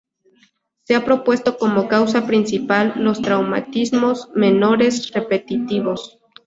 Se 0.81 0.95
ha 0.95 1.05
propuesto 1.05 1.59
como 1.59 1.87
causa 1.87 2.25
principal 2.25 2.93
los 2.95 3.21
traumatismos 3.21 4.31
menores 4.33 5.11
repetitivos. 5.11 6.17